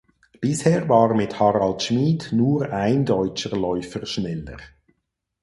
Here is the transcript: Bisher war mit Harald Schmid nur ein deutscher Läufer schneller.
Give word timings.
Bisher 0.41 0.89
war 0.89 1.13
mit 1.13 1.39
Harald 1.39 1.83
Schmid 1.83 2.31
nur 2.31 2.71
ein 2.73 3.05
deutscher 3.05 3.55
Läufer 3.55 4.03
schneller. 4.07 4.57